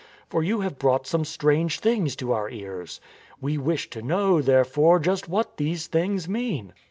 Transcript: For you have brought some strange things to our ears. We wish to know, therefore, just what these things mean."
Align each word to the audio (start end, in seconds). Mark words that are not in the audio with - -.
For 0.31 0.41
you 0.41 0.61
have 0.61 0.79
brought 0.79 1.05
some 1.05 1.23
strange 1.23 1.79
things 1.79 2.15
to 2.15 2.31
our 2.31 2.49
ears. 2.49 2.99
We 3.39 3.59
wish 3.59 3.87
to 3.91 4.01
know, 4.01 4.41
therefore, 4.41 4.97
just 4.97 5.29
what 5.29 5.57
these 5.57 5.85
things 5.85 6.27
mean." 6.27 6.73